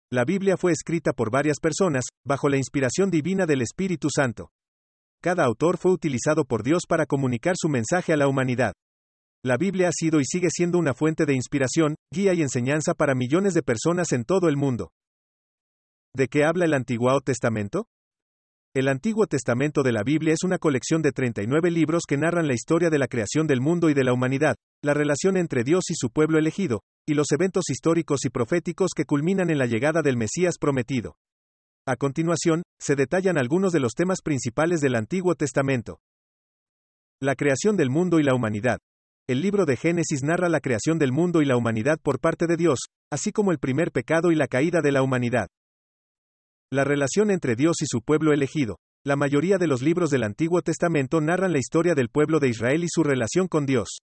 La 0.10 0.24
Biblia 0.24 0.56
fue 0.56 0.72
escrita 0.72 1.12
por 1.12 1.30
varias 1.30 1.60
personas, 1.60 2.06
bajo 2.26 2.48
la 2.48 2.58
inspiración 2.58 3.10
divina 3.10 3.46
del 3.46 3.62
Espíritu 3.62 4.08
Santo. 4.10 4.50
Cada 5.22 5.44
autor 5.44 5.78
fue 5.78 5.92
utilizado 5.92 6.46
por 6.46 6.64
Dios 6.64 6.84
para 6.88 7.06
comunicar 7.06 7.56
su 7.58 7.68
mensaje 7.68 8.14
a 8.14 8.18
la 8.18 8.28
humanidad. 8.28 8.74
La 9.44 9.58
Biblia 9.58 9.90
ha 9.90 9.92
sido 9.92 10.22
y 10.22 10.26
sigue 10.26 10.48
siendo 10.50 10.78
una 10.78 10.94
fuente 10.94 11.26
de 11.26 11.34
inspiración, 11.34 11.96
guía 12.14 12.34
y 12.34 12.42
enseñanza 12.42 12.94
para 12.94 13.14
millones 13.14 13.54
de 13.54 13.64
personas 13.64 14.14
en 14.14 14.24
todo 14.24 14.48
el 14.48 14.56
mundo. 14.56 14.92
¿De 16.16 16.28
qué 16.28 16.44
habla 16.44 16.66
el 16.66 16.76
Antiguo 16.76 17.20
Testamento? 17.22 17.88
El 18.76 18.88
Antiguo 18.88 19.26
Testamento 19.26 19.82
de 19.82 19.92
la 19.92 20.04
Biblia 20.04 20.32
es 20.34 20.44
una 20.44 20.60
colección 20.60 21.02
de 21.02 21.12
39 21.12 21.72
libros 21.72 22.04
que 22.08 22.18
narran 22.18 22.46
la 22.46 22.54
historia 22.54 22.92
de 22.92 23.00
la 23.00 23.08
creación 23.08 23.48
del 23.48 23.62
mundo 23.62 23.90
y 23.90 23.96
de 23.96 24.04
la 24.04 24.14
humanidad, 24.14 24.56
la 24.84 24.94
relación 24.94 25.38
entre 25.38 25.64
Dios 25.64 25.86
y 25.90 25.96
su 25.96 26.12
pueblo 26.12 26.38
elegido, 26.38 26.82
y 27.08 27.16
los 27.16 27.32
eventos 27.32 27.64
históricos 27.72 28.26
y 28.26 28.30
proféticos 28.30 28.92
que 28.96 29.06
culminan 29.06 29.50
en 29.50 29.58
la 29.58 29.66
llegada 29.66 30.04
del 30.04 30.16
Mesías 30.16 30.60
prometido. 30.60 31.16
A 31.88 31.96
continuación, 31.96 32.62
se 32.80 32.96
detallan 32.96 33.40
algunos 33.40 33.74
de 33.74 33.80
los 33.80 33.94
temas 33.94 34.22
principales 34.22 34.82
del 34.82 34.94
Antiguo 34.94 35.34
Testamento. 35.34 36.00
La 37.20 37.34
creación 37.34 37.76
del 37.76 37.90
mundo 37.90 38.20
y 38.20 38.24
la 38.24 38.36
humanidad. 38.36 38.78
El 39.28 39.42
libro 39.42 39.66
de 39.66 39.78
Génesis 39.78 40.22
narra 40.22 40.48
la 40.48 40.60
creación 40.60 41.00
del 41.00 41.12
mundo 41.12 41.42
y 41.42 41.46
la 41.46 41.58
humanidad 41.58 41.98
por 42.00 42.20
parte 42.20 42.46
de 42.46 42.56
Dios, 42.56 42.78
así 43.12 43.32
como 43.32 43.52
el 43.52 43.58
primer 43.58 43.92
pecado 43.92 44.32
y 44.32 44.36
la 44.36 44.48
caída 44.48 44.82
de 44.82 44.92
la 44.92 45.02
humanidad. 45.02 45.48
La 46.74 46.84
relación 46.84 47.30
entre 47.30 47.56
Dios 47.56 47.84
y 47.84 47.86
su 47.86 48.02
pueblo 48.02 48.34
elegido. 48.34 48.80
La 49.06 49.16
mayoría 49.16 49.60
de 49.60 49.68
los 49.68 49.84
libros 49.84 50.10
del 50.10 50.24
Antiguo 50.24 50.64
Testamento 50.64 51.22
narran 51.22 51.54
la 51.54 51.60
historia 51.60 51.94
del 51.94 52.10
pueblo 52.10 52.40
de 52.40 52.50
Israel 52.50 52.84
y 52.84 52.88
su 52.90 53.04
relación 53.04 53.48
con 53.48 53.68
Dios. 53.68 54.00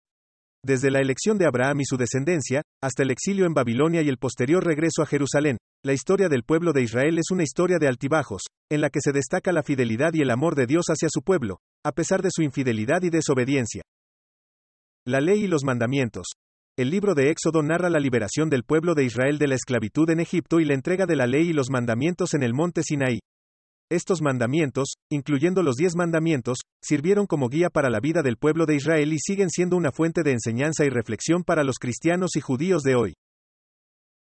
Desde 0.62 0.90
la 0.90 0.98
elección 0.98 1.38
de 1.38 1.46
Abraham 1.46 1.80
y 1.80 1.86
su 1.86 1.96
descendencia, 1.96 2.60
hasta 2.82 3.04
el 3.04 3.10
exilio 3.10 3.46
en 3.46 3.54
Babilonia 3.54 4.02
y 4.02 4.10
el 4.10 4.18
posterior 4.18 4.62
regreso 4.62 5.00
a 5.00 5.06
Jerusalén, 5.06 5.56
la 5.82 5.94
historia 5.94 6.28
del 6.28 6.42
pueblo 6.42 6.74
de 6.74 6.82
Israel 6.82 7.18
es 7.18 7.30
una 7.30 7.42
historia 7.42 7.78
de 7.78 7.88
altibajos, 7.88 8.42
en 8.70 8.82
la 8.82 8.90
que 8.90 9.00
se 9.00 9.12
destaca 9.12 9.50
la 9.50 9.62
fidelidad 9.62 10.12
y 10.12 10.20
el 10.20 10.30
amor 10.30 10.54
de 10.54 10.66
Dios 10.66 10.84
hacia 10.90 11.08
su 11.10 11.22
pueblo, 11.22 11.60
a 11.86 11.92
pesar 11.92 12.20
de 12.20 12.28
su 12.30 12.42
infidelidad 12.42 13.00
y 13.00 13.08
desobediencia. 13.08 13.80
La 15.06 15.22
ley 15.22 15.44
y 15.44 15.46
los 15.46 15.64
mandamientos. 15.64 16.26
El 16.78 16.90
libro 16.90 17.16
de 17.16 17.32
Éxodo 17.32 17.60
narra 17.64 17.90
la 17.90 17.98
liberación 17.98 18.48
del 18.50 18.62
pueblo 18.62 18.94
de 18.94 19.02
Israel 19.02 19.36
de 19.38 19.48
la 19.48 19.56
esclavitud 19.56 20.08
en 20.10 20.20
Egipto 20.20 20.60
y 20.60 20.64
la 20.64 20.74
entrega 20.74 21.06
de 21.06 21.16
la 21.16 21.26
ley 21.26 21.48
y 21.48 21.52
los 21.52 21.70
mandamientos 21.70 22.34
en 22.34 22.44
el 22.44 22.54
monte 22.54 22.84
Sinaí. 22.84 23.18
Estos 23.90 24.22
mandamientos, 24.22 24.94
incluyendo 25.10 25.64
los 25.64 25.74
diez 25.74 25.96
mandamientos, 25.96 26.58
sirvieron 26.80 27.26
como 27.26 27.48
guía 27.48 27.68
para 27.68 27.90
la 27.90 27.98
vida 27.98 28.22
del 28.22 28.36
pueblo 28.36 28.64
de 28.64 28.76
Israel 28.76 29.12
y 29.12 29.18
siguen 29.18 29.50
siendo 29.50 29.76
una 29.76 29.90
fuente 29.90 30.22
de 30.22 30.30
enseñanza 30.30 30.84
y 30.84 30.88
reflexión 30.88 31.42
para 31.42 31.64
los 31.64 31.80
cristianos 31.80 32.36
y 32.36 32.40
judíos 32.40 32.84
de 32.84 32.94
hoy. 32.94 33.14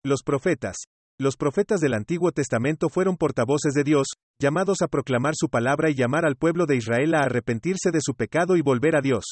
Los 0.05 0.23
profetas. 0.23 0.77
Los 1.19 1.37
profetas 1.37 1.81
del 1.81 1.95
Antiguo 1.95 2.31
Testamento 2.31 2.89
fueron 2.91 3.17
portavoces 3.17 3.73
de 3.73 3.83
Dios, 3.83 4.07
llamados 4.41 4.83
a 4.83 4.87
proclamar 4.87 5.35
su 5.35 5.49
palabra 5.49 5.91
y 5.91 5.97
llamar 5.97 6.25
al 6.25 6.37
pueblo 6.37 6.67
de 6.67 6.77
Israel 6.77 7.17
a 7.17 7.23
arrepentirse 7.23 7.91
de 7.91 7.99
su 8.01 8.15
pecado 8.15 8.55
y 8.57 8.63
volver 8.63 8.95
a 8.95 9.01
Dios. 9.01 9.25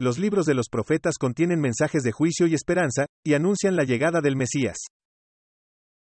Los 0.00 0.18
libros 0.18 0.46
de 0.46 0.54
los 0.54 0.70
profetas 0.70 1.18
contienen 1.18 1.60
mensajes 1.60 2.02
de 2.02 2.10
juicio 2.10 2.46
y 2.46 2.54
esperanza, 2.54 3.04
y 3.22 3.34
anuncian 3.34 3.76
la 3.76 3.84
llegada 3.84 4.22
del 4.22 4.34
Mesías. 4.34 4.78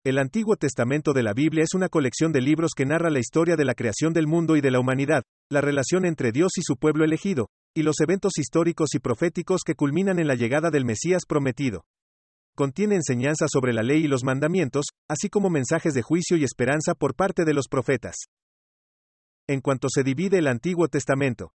El 0.03 0.17
Antiguo 0.17 0.55
Testamento 0.55 1.13
de 1.13 1.21
la 1.21 1.33
Biblia 1.33 1.63
es 1.63 1.75
una 1.75 1.89
colección 1.89 2.31
de 2.31 2.41
libros 2.41 2.71
que 2.75 2.87
narra 2.87 3.11
la 3.11 3.19
historia 3.19 3.55
de 3.55 3.65
la 3.65 3.75
creación 3.75 4.11
del 4.11 4.25
mundo 4.25 4.55
y 4.55 4.61
de 4.61 4.71
la 4.71 4.79
humanidad, 4.79 5.21
la 5.51 5.61
relación 5.61 6.05
entre 6.05 6.31
Dios 6.31 6.53
y 6.57 6.63
su 6.63 6.75
pueblo 6.75 7.05
elegido, 7.05 7.49
y 7.75 7.83
los 7.83 7.99
eventos 7.99 8.39
históricos 8.39 8.95
y 8.95 8.99
proféticos 8.99 9.61
que 9.63 9.75
culminan 9.75 10.17
en 10.17 10.27
la 10.27 10.33
llegada 10.33 10.71
del 10.71 10.85
Mesías 10.85 11.21
prometido. 11.27 11.83
Contiene 12.55 12.95
enseñanzas 12.95 13.51
sobre 13.53 13.73
la 13.73 13.83
ley 13.83 14.05
y 14.05 14.07
los 14.07 14.23
mandamientos, 14.23 14.87
así 15.07 15.29
como 15.29 15.51
mensajes 15.51 15.93
de 15.93 16.01
juicio 16.01 16.35
y 16.35 16.43
esperanza 16.43 16.95
por 16.95 17.13
parte 17.13 17.45
de 17.45 17.53
los 17.53 17.67
profetas. 17.67 18.15
En 19.47 19.61
cuanto 19.61 19.87
se 19.87 20.01
divide 20.01 20.39
el 20.39 20.47
Antiguo 20.47 20.87
Testamento. 20.87 21.51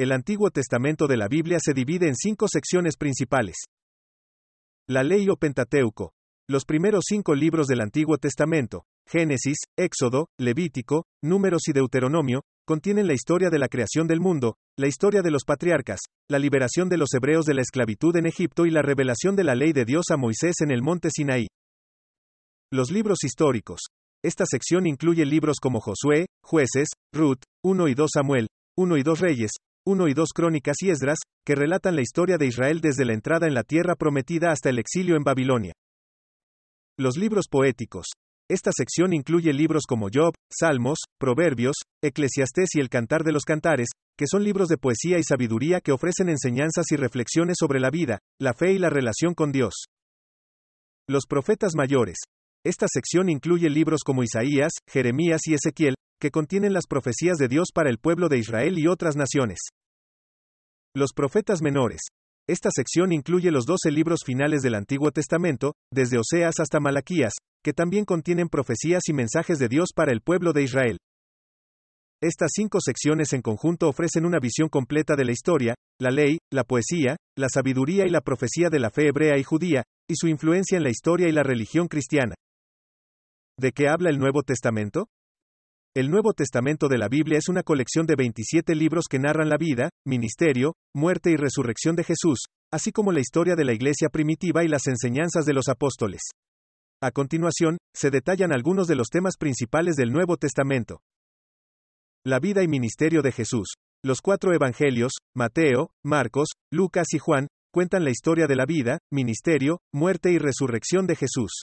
El 0.00 0.12
Antiguo 0.12 0.50
Testamento 0.50 1.06
de 1.06 1.18
la 1.18 1.28
Biblia 1.28 1.58
se 1.60 1.74
divide 1.74 2.08
en 2.08 2.14
cinco 2.16 2.48
secciones 2.48 2.96
principales. 2.96 3.56
La 4.88 5.02
ley 5.02 5.28
o 5.28 5.36
Pentateuco. 5.36 6.14
Los 6.48 6.64
primeros 6.64 7.04
cinco 7.06 7.34
libros 7.34 7.66
del 7.66 7.82
Antiguo 7.82 8.16
Testamento, 8.16 8.84
Génesis, 9.06 9.58
Éxodo, 9.76 10.28
Levítico, 10.38 11.04
Números 11.22 11.68
y 11.68 11.74
Deuteronomio, 11.74 12.44
contienen 12.66 13.08
la 13.08 13.12
historia 13.12 13.50
de 13.50 13.58
la 13.58 13.68
creación 13.68 14.06
del 14.06 14.20
mundo, 14.20 14.56
la 14.78 14.86
historia 14.86 15.20
de 15.20 15.32
los 15.32 15.44
patriarcas, 15.44 16.00
la 16.30 16.38
liberación 16.38 16.88
de 16.88 16.96
los 16.96 17.12
hebreos 17.12 17.44
de 17.44 17.52
la 17.52 17.60
esclavitud 17.60 18.16
en 18.16 18.24
Egipto 18.24 18.64
y 18.64 18.70
la 18.70 18.80
revelación 18.80 19.36
de 19.36 19.44
la 19.44 19.54
ley 19.54 19.74
de 19.74 19.84
Dios 19.84 20.06
a 20.10 20.16
Moisés 20.16 20.62
en 20.62 20.70
el 20.70 20.80
monte 20.80 21.10
Sinaí. 21.14 21.46
Los 22.72 22.90
libros 22.90 23.18
históricos. 23.22 23.80
Esta 24.24 24.46
sección 24.46 24.86
incluye 24.86 25.26
libros 25.26 25.58
como 25.60 25.78
Josué, 25.78 26.24
Jueces, 26.42 26.88
Ruth, 27.12 27.42
1 27.62 27.88
y 27.88 27.94
2 27.94 28.10
Samuel, 28.14 28.46
1 28.78 28.96
y 28.96 29.02
2 29.02 29.20
Reyes, 29.20 29.50
1 29.86 30.08
y 30.08 30.14
2 30.14 30.28
Crónicas 30.34 30.76
y 30.82 30.90
Esdras, 30.90 31.18
que 31.44 31.54
relatan 31.54 31.96
la 31.96 32.02
historia 32.02 32.36
de 32.36 32.46
Israel 32.46 32.80
desde 32.80 33.04
la 33.04 33.14
entrada 33.14 33.46
en 33.46 33.54
la 33.54 33.62
tierra 33.62 33.94
prometida 33.94 34.50
hasta 34.50 34.68
el 34.68 34.78
exilio 34.78 35.16
en 35.16 35.24
Babilonia. 35.24 35.72
Los 36.98 37.16
libros 37.16 37.46
poéticos. 37.50 38.06
Esta 38.50 38.72
sección 38.72 39.12
incluye 39.12 39.52
libros 39.52 39.84
como 39.88 40.08
Job, 40.12 40.34
Salmos, 40.52 40.98
Proverbios, 41.18 41.76
Eclesiastés 42.02 42.70
y 42.74 42.80
el 42.80 42.88
Cantar 42.88 43.22
de 43.22 43.32
los 43.32 43.44
Cantares, 43.44 43.88
que 44.18 44.26
son 44.26 44.42
libros 44.42 44.68
de 44.68 44.76
poesía 44.76 45.18
y 45.18 45.22
sabiduría 45.22 45.80
que 45.80 45.92
ofrecen 45.92 46.28
enseñanzas 46.28 46.86
y 46.90 46.96
reflexiones 46.96 47.56
sobre 47.58 47.78
la 47.78 47.90
vida, 47.90 48.18
la 48.40 48.52
fe 48.52 48.72
y 48.72 48.78
la 48.78 48.90
relación 48.90 49.34
con 49.34 49.52
Dios. 49.52 49.84
Los 51.08 51.26
profetas 51.26 51.74
mayores. 51.74 52.18
Esta 52.66 52.86
sección 52.92 53.30
incluye 53.30 53.70
libros 53.70 54.00
como 54.04 54.22
Isaías, 54.22 54.72
Jeremías 54.86 55.40
y 55.46 55.54
Ezequiel, 55.54 55.94
que 56.20 56.30
contienen 56.30 56.72
las 56.72 56.86
profecías 56.86 57.38
de 57.38 57.48
Dios 57.48 57.68
para 57.74 57.90
el 57.90 57.98
pueblo 57.98 58.28
de 58.28 58.38
Israel 58.38 58.78
y 58.78 58.86
otras 58.86 59.16
naciones. 59.16 59.58
Los 60.94 61.12
profetas 61.12 61.62
menores. 61.62 62.00
Esta 62.48 62.70
sección 62.70 63.12
incluye 63.12 63.50
los 63.50 63.64
doce 63.64 63.90
libros 63.90 64.20
finales 64.24 64.60
del 64.62 64.74
Antiguo 64.74 65.12
Testamento, 65.12 65.74
desde 65.92 66.18
Oseas 66.18 66.58
hasta 66.58 66.80
Malaquías, 66.80 67.32
que 67.64 67.72
también 67.72 68.04
contienen 68.04 68.48
profecías 68.48 69.02
y 69.08 69.12
mensajes 69.12 69.58
de 69.58 69.68
Dios 69.68 69.90
para 69.94 70.12
el 70.12 70.20
pueblo 70.20 70.52
de 70.52 70.64
Israel. 70.64 70.98
Estas 72.22 72.50
cinco 72.54 72.80
secciones 72.80 73.32
en 73.32 73.40
conjunto 73.40 73.88
ofrecen 73.88 74.26
una 74.26 74.40
visión 74.40 74.68
completa 74.68 75.16
de 75.16 75.24
la 75.24 75.32
historia, 75.32 75.74
la 75.98 76.10
ley, 76.10 76.38
la 76.52 76.64
poesía, 76.64 77.16
la 77.38 77.48
sabiduría 77.48 78.04
y 78.04 78.10
la 78.10 78.20
profecía 78.20 78.68
de 78.68 78.78
la 78.78 78.90
fe 78.90 79.08
hebrea 79.08 79.38
y 79.38 79.42
judía, 79.42 79.84
y 80.06 80.16
su 80.16 80.28
influencia 80.28 80.76
en 80.76 80.82
la 80.82 80.90
historia 80.90 81.28
y 81.28 81.32
la 81.32 81.44
religión 81.44 81.88
cristiana. 81.88 82.34
¿De 83.58 83.72
qué 83.72 83.88
habla 83.88 84.10
el 84.10 84.18
Nuevo 84.18 84.42
Testamento? 84.42 85.06
El 85.96 86.08
Nuevo 86.08 86.34
Testamento 86.34 86.86
de 86.86 86.98
la 86.98 87.08
Biblia 87.08 87.36
es 87.36 87.48
una 87.48 87.64
colección 87.64 88.06
de 88.06 88.14
27 88.14 88.76
libros 88.76 89.06
que 89.10 89.18
narran 89.18 89.48
la 89.48 89.56
vida, 89.56 89.90
ministerio, 90.06 90.74
muerte 90.94 91.32
y 91.32 91.36
resurrección 91.36 91.96
de 91.96 92.04
Jesús, 92.04 92.44
así 92.72 92.92
como 92.92 93.10
la 93.10 93.18
historia 93.18 93.56
de 93.56 93.64
la 93.64 93.72
iglesia 93.72 94.08
primitiva 94.08 94.62
y 94.62 94.68
las 94.68 94.86
enseñanzas 94.86 95.46
de 95.46 95.52
los 95.52 95.68
apóstoles. 95.68 96.20
A 97.02 97.10
continuación, 97.10 97.78
se 97.92 98.10
detallan 98.10 98.52
algunos 98.52 98.86
de 98.86 98.94
los 98.94 99.08
temas 99.08 99.36
principales 99.36 99.96
del 99.96 100.12
Nuevo 100.12 100.36
Testamento. 100.36 101.00
La 102.24 102.38
vida 102.38 102.62
y 102.62 102.68
ministerio 102.68 103.20
de 103.20 103.32
Jesús. 103.32 103.72
Los 104.04 104.20
cuatro 104.20 104.54
evangelios, 104.54 105.14
Mateo, 105.34 105.90
Marcos, 106.04 106.50
Lucas 106.70 107.08
y 107.14 107.18
Juan, 107.18 107.48
cuentan 107.72 108.04
la 108.04 108.10
historia 108.10 108.46
de 108.46 108.54
la 108.54 108.64
vida, 108.64 108.98
ministerio, 109.10 109.80
muerte 109.92 110.30
y 110.30 110.38
resurrección 110.38 111.08
de 111.08 111.16
Jesús. 111.16 111.62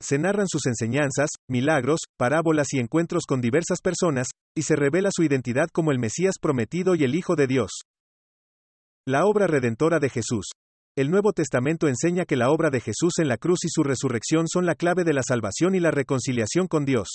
Se 0.00 0.18
narran 0.18 0.46
sus 0.46 0.66
enseñanzas, 0.66 1.30
milagros, 1.48 2.00
parábolas 2.16 2.68
y 2.72 2.78
encuentros 2.78 3.24
con 3.26 3.40
diversas 3.40 3.80
personas, 3.80 4.28
y 4.56 4.62
se 4.62 4.76
revela 4.76 5.10
su 5.12 5.24
identidad 5.24 5.68
como 5.72 5.90
el 5.90 5.98
Mesías 5.98 6.36
prometido 6.40 6.94
y 6.94 7.02
el 7.02 7.16
Hijo 7.16 7.34
de 7.34 7.48
Dios. 7.48 7.70
La 9.06 9.24
obra 9.24 9.46
redentora 9.46 9.98
de 9.98 10.08
Jesús. 10.08 10.50
El 10.96 11.10
Nuevo 11.10 11.32
Testamento 11.32 11.88
enseña 11.88 12.26
que 12.26 12.36
la 12.36 12.50
obra 12.50 12.70
de 12.70 12.80
Jesús 12.80 13.18
en 13.18 13.28
la 13.28 13.38
cruz 13.38 13.64
y 13.64 13.68
su 13.70 13.82
resurrección 13.82 14.46
son 14.48 14.66
la 14.66 14.74
clave 14.74 15.04
de 15.04 15.14
la 15.14 15.22
salvación 15.22 15.74
y 15.74 15.80
la 15.80 15.90
reconciliación 15.90 16.68
con 16.68 16.84
Dios. 16.84 17.08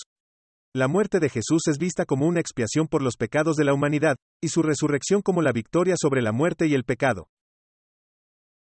La 0.76 0.88
muerte 0.88 1.20
de 1.20 1.30
Jesús 1.30 1.68
es 1.68 1.78
vista 1.78 2.06
como 2.06 2.26
una 2.26 2.40
expiación 2.40 2.88
por 2.88 3.04
los 3.04 3.16
pecados 3.16 3.56
de 3.56 3.64
la 3.64 3.74
humanidad, 3.74 4.16
y 4.42 4.50
su 4.50 4.62
resurrección 4.64 5.22
como 5.22 5.42
la 5.42 5.52
victoria 5.52 5.96
sobre 5.98 6.22
la 6.22 6.32
muerte 6.32 6.68
y 6.68 6.74
el 6.74 6.84
pecado. 6.84 7.28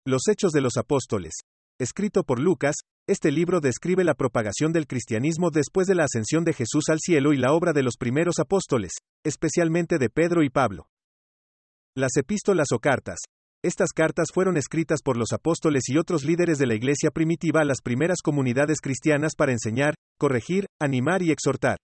Los 0.07 0.29
Hechos 0.29 0.53
de 0.53 0.61
los 0.61 0.77
Apóstoles. 0.77 1.33
Escrito 1.81 2.25
por 2.25 2.41
Lucas, 2.41 2.77
este 3.07 3.31
libro 3.31 3.61
describe 3.61 4.03
la 4.03 4.15
propagación 4.15 4.73
del 4.73 4.87
cristianismo 4.87 5.51
después 5.51 5.87
de 5.87 5.95
la 5.95 6.05
ascensión 6.05 6.43
de 6.43 6.55
Jesús 6.55 6.85
al 6.89 7.01
cielo 7.01 7.35
y 7.35 7.37
la 7.37 7.53
obra 7.53 7.75
de 7.75 7.83
los 7.83 7.97
primeros 7.99 8.39
apóstoles, 8.39 8.93
especialmente 9.25 9.99
de 9.99 10.09
Pedro 10.09 10.43
y 10.43 10.49
Pablo. 10.49 10.87
Las 11.95 12.17
epístolas 12.17 12.69
o 12.73 12.79
cartas. 12.79 13.19
Estas 13.63 13.91
cartas 13.93 14.29
fueron 14.33 14.57
escritas 14.57 15.01
por 15.03 15.19
los 15.19 15.33
apóstoles 15.33 15.85
y 15.89 15.99
otros 15.99 16.25
líderes 16.25 16.59
de 16.59 16.67
la 16.67 16.75
iglesia 16.75 17.11
primitiva 17.11 17.61
a 17.61 17.65
las 17.65 17.83
primeras 17.83 18.23
comunidades 18.23 18.81
cristianas 18.81 19.35
para 19.37 19.53
enseñar, 19.53 19.95
corregir, 20.19 20.67
animar 20.81 21.23
y 21.23 21.31
exhortar. 21.31 21.77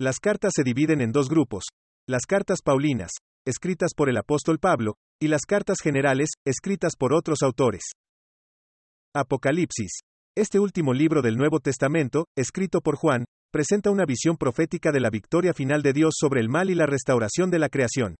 Las 0.00 0.20
cartas 0.20 0.52
se 0.56 0.62
dividen 0.62 1.02
en 1.02 1.12
dos 1.12 1.28
grupos. 1.28 1.64
Las 2.08 2.24
cartas 2.26 2.60
paulinas, 2.62 3.10
escritas 3.46 3.92
por 3.94 4.08
el 4.08 4.16
apóstol 4.16 4.58
Pablo, 4.58 4.94
y 5.20 5.28
las 5.28 5.42
cartas 5.42 5.78
generales, 5.82 6.30
escritas 6.46 6.96
por 6.98 7.14
otros 7.14 7.42
autores. 7.42 7.82
Apocalipsis. 9.14 10.00
Este 10.38 10.58
último 10.58 10.92
libro 10.92 11.22
del 11.22 11.38
Nuevo 11.38 11.60
Testamento, 11.60 12.26
escrito 12.36 12.82
por 12.82 12.96
Juan, 12.96 13.24
presenta 13.50 13.90
una 13.90 14.04
visión 14.04 14.36
profética 14.36 14.92
de 14.92 15.00
la 15.00 15.08
victoria 15.08 15.54
final 15.54 15.80
de 15.80 15.94
Dios 15.94 16.12
sobre 16.14 16.42
el 16.42 16.50
mal 16.50 16.68
y 16.68 16.74
la 16.74 16.84
restauración 16.84 17.50
de 17.50 17.58
la 17.58 17.70
creación. 17.70 18.16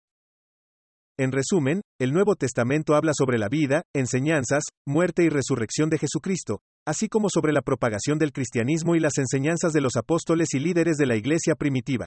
En 1.19 1.31
resumen, 1.31 1.83
el 2.01 2.15
Nuevo 2.15 2.35
Testamento 2.35 2.95
habla 2.95 3.13
sobre 3.15 3.37
la 3.37 3.51
vida, 3.51 3.83
enseñanzas, 3.95 4.65
muerte 4.87 5.25
y 5.25 5.29
resurrección 5.29 5.91
de 5.91 5.99
Jesucristo, 5.99 6.61
así 6.87 7.09
como 7.09 7.29
sobre 7.29 7.53
la 7.53 7.61
propagación 7.61 8.19
del 8.19 8.33
cristianismo 8.33 8.97
y 8.97 9.01
las 9.01 9.19
enseñanzas 9.19 9.75
de 9.75 9.83
los 9.83 9.97
apóstoles 9.97 10.49
y 10.55 10.59
líderes 10.59 10.97
de 10.97 11.05
la 11.05 11.17
iglesia 11.17 11.55
primitiva. 11.55 12.07